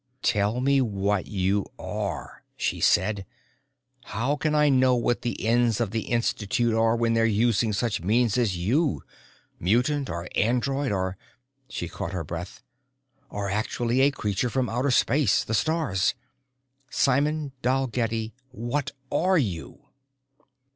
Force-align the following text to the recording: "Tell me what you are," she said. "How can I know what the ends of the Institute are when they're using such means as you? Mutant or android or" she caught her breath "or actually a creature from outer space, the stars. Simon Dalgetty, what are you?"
"Tell 0.23 0.61
me 0.61 0.81
what 0.81 1.27
you 1.27 1.63
are," 1.77 2.43
she 2.57 2.79
said. 2.79 3.23
"How 4.05 4.35
can 4.35 4.55
I 4.55 4.67
know 4.67 4.95
what 4.95 5.21
the 5.21 5.45
ends 5.45 5.79
of 5.79 5.91
the 5.91 6.07
Institute 6.07 6.73
are 6.73 6.95
when 6.95 7.13
they're 7.13 7.23
using 7.27 7.71
such 7.71 8.01
means 8.01 8.35
as 8.35 8.57
you? 8.57 9.03
Mutant 9.59 10.09
or 10.09 10.27
android 10.35 10.91
or" 10.91 11.17
she 11.69 11.87
caught 11.87 12.13
her 12.13 12.23
breath 12.23 12.63
"or 13.29 13.51
actually 13.51 14.01
a 14.01 14.09
creature 14.09 14.49
from 14.49 14.69
outer 14.69 14.89
space, 14.89 15.43
the 15.43 15.53
stars. 15.53 16.15
Simon 16.89 17.51
Dalgetty, 17.61 18.33
what 18.49 18.93
are 19.11 19.37
you?" 19.37 19.85